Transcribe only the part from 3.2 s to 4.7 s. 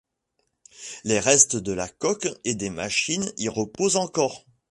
y reposent encore.